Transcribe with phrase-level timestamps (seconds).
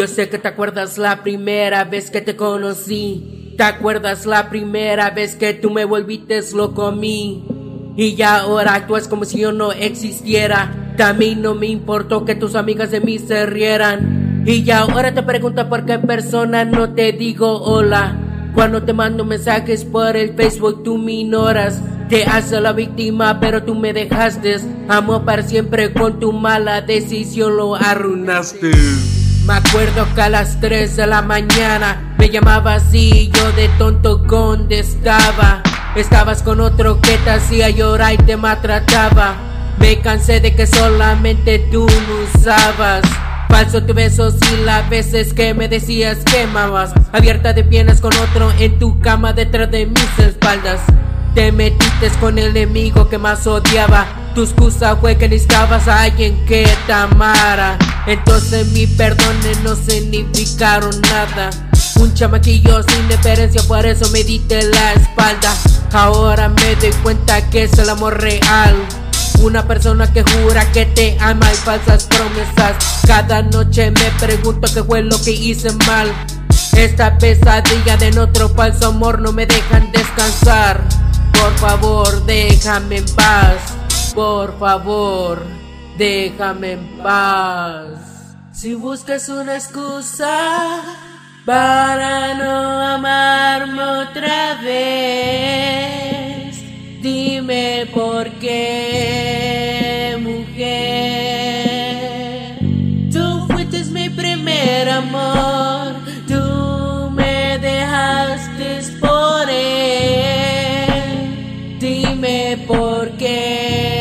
[0.00, 3.52] Yo sé que te acuerdas la primera vez que te conocí.
[3.58, 7.44] ¿Te acuerdas la primera vez que tú me volviste loco a mí?
[7.98, 10.94] Y ya ahora actúas como si yo no existiera.
[10.96, 14.42] También no me importó que tus amigas de mí se rieran.
[14.46, 18.16] Y ya ahora te pregunto por qué persona no te digo hola.
[18.54, 21.78] Cuando te mando mensajes por el Facebook tú me ignoras.
[22.08, 24.56] Te hace la víctima, pero tú me dejaste.
[24.88, 28.70] Amo para siempre con tu mala decisión lo arruinaste.
[29.46, 34.26] Me acuerdo que a las 3 de la mañana me llamabas y yo de tonto
[34.26, 35.62] contestaba.
[35.96, 39.34] Estabas con otro que te hacía llorar y te maltrataba.
[39.78, 43.02] Me cansé de que solamente tú lo usabas.
[43.48, 46.92] Falso tu besos y las veces que me decías que amabas.
[47.12, 50.80] Abierta de piernas con otro en tu cama detrás de mis espaldas.
[51.34, 54.06] Te metiste con el enemigo que más odiaba.
[54.34, 57.78] Tu excusa fue que necesitabas a alguien que te amara.
[58.10, 61.50] Entonces mis perdones no significaron nada.
[62.00, 65.54] Un chamaquillo sin diferencia, por eso me diste la espalda.
[65.92, 68.74] Ahora me doy cuenta que es el amor real.
[69.40, 73.00] Una persona que jura que te ama y falsas promesas.
[73.06, 76.12] Cada noche me pregunto qué fue lo que hice mal.
[76.72, 80.82] Esta pesadilla de otro falso amor no me dejan descansar.
[81.32, 83.54] Por favor, déjame en paz.
[84.16, 85.44] Por favor,
[86.00, 88.34] déjame en paz.
[88.52, 90.80] Si buscas una excusa
[91.44, 95.92] para no amarme otra vez,
[97.02, 100.70] dime por qué, mujer.
[103.12, 105.96] Tú fuiste mi primer amor,
[106.26, 110.78] tú me dejaste por él.
[111.78, 113.99] Dime por qué,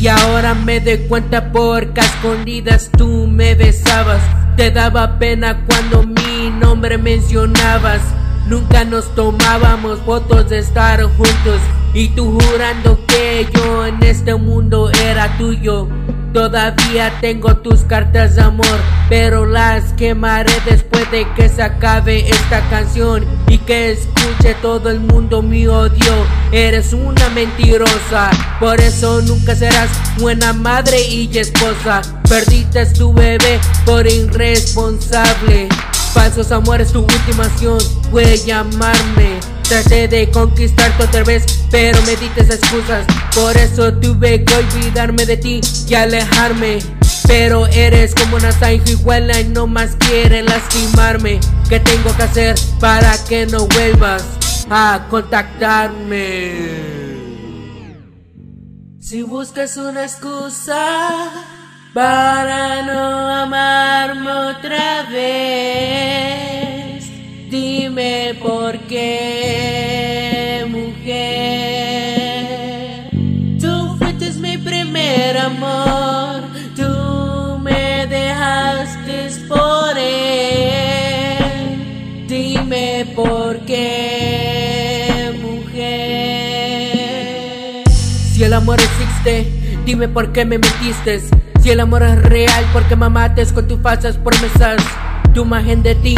[0.00, 4.22] Y ahora me doy cuenta porque a escondidas tú me besabas.
[4.56, 8.00] Te daba pena cuando mi nombre mencionabas.
[8.46, 11.60] Nunca nos tomábamos fotos de estar juntos.
[11.92, 15.86] Y tú jurando que yo en este mundo era tuyo.
[16.32, 18.78] Todavía tengo tus cartas de amor,
[19.10, 25.00] pero las quemaré después de que se acabe esta canción y que escuche todo el
[25.00, 26.39] mundo mi odio.
[26.52, 28.28] Eres una mentirosa,
[28.58, 29.88] por eso nunca serás
[30.18, 32.02] buena madre y esposa.
[32.28, 35.68] Perdiste tu bebé por irresponsable.
[36.12, 37.78] Falsos amores, tu última acción
[38.10, 39.38] fue llamarme.
[39.68, 43.06] Traté de conquistarte otra vez, pero me diste excusas.
[43.32, 46.78] Por eso tuve que olvidarme de ti y alejarme.
[47.28, 51.38] Pero eres como una sanguijuela y no más quiere lastimarme.
[51.68, 54.39] ¿Qué tengo que hacer para que no vuelvas
[54.70, 56.52] a contactarme?
[59.00, 61.28] Si buscas una excusa
[61.92, 66.30] para no amarme otra vez,
[67.50, 71.50] dime por qué, mujer.
[73.60, 76.44] Tú fuiste mi primer amor,
[88.40, 89.52] Si el amor existe,
[89.84, 91.20] dime por qué me metiste.
[91.60, 94.80] Si el amor es real, ¿por qué mamates con tus falsas promesas?
[95.34, 96.14] Tu imagen de ti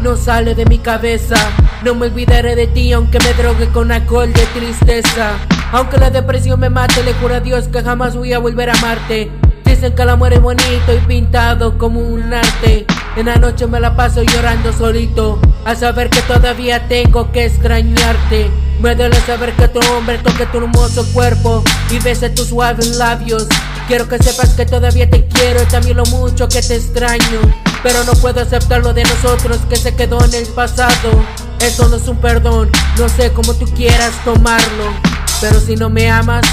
[0.00, 1.34] no sale de mi cabeza.
[1.82, 5.32] No me olvidaré de ti aunque me drogue con alcohol de tristeza.
[5.72, 8.74] Aunque la depresión me mate, le juro a Dios que jamás voy a volver a
[8.74, 9.32] amarte.
[9.64, 12.86] Dicen que el amor es bonito y pintado como un arte.
[13.16, 18.50] En la noche me la paso llorando solito, a saber que todavía tengo que extrañarte.
[18.80, 21.62] Me duele saber que tu hombre toque tu hermoso cuerpo
[21.92, 23.46] y bese tus suaves labios.
[23.86, 27.40] Quiero que sepas que todavía te quiero y también lo mucho que te extraño.
[27.84, 31.24] Pero no puedo aceptar lo de nosotros que se quedó en el pasado.
[31.60, 32.68] Eso no es un perdón,
[32.98, 34.92] no sé cómo tú quieras tomarlo.
[35.40, 36.44] Pero si no me amas,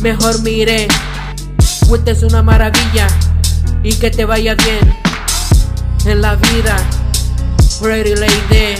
[0.00, 0.88] mejor me iré.
[1.90, 3.08] Usted es una maravilla
[3.82, 5.05] y que te vaya bien
[6.06, 6.76] en la vida.
[7.80, 8.76] Pretty lady.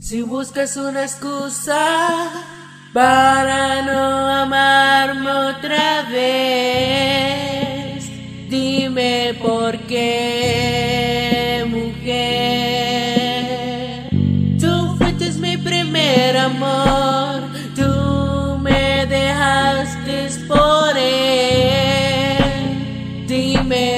[0.00, 2.30] Si buscas una excusa
[2.94, 7.28] para no amarme otra vez,
[8.48, 10.37] dime por qué,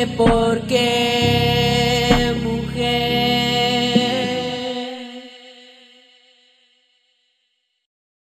[0.07, 1.20] dejaste